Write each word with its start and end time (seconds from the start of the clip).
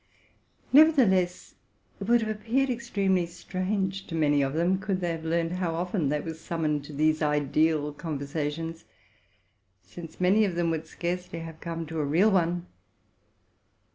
Nevertheless, 0.73 1.53
it 1.99 2.05
would 2.07 2.21
have 2.23 2.35
appeared 2.35 2.71
extremely 2.71 3.27
strange 3.27 4.07
to 4.07 4.15
many 4.15 4.41
of 4.41 4.53
them, 4.55 4.79
could 4.79 4.99
they 4.99 5.11
have 5.11 5.23
learned 5.23 5.51
how 5.51 5.75
often 5.75 6.09
they 6.09 6.19
were 6.19 6.33
summoned 6.33 6.83
to 6.85 6.93
these 6.93 7.21
ideal 7.21 7.93
conversations; 7.93 8.85
since 9.83 10.19
many 10.19 10.43
of 10.43 10.55
them 10.55 10.71
would 10.71 10.87
scarcely 10.87 11.41
have 11.41 11.59
come 11.61 11.85
to 11.85 11.99
a 11.99 12.03
real 12.03 12.31
one. 12.31 12.65